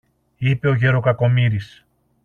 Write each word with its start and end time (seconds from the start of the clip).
είπε 0.37 0.67
ο 0.67 0.73
γερο 0.73 0.99
Κακομοίρης. 0.99 1.85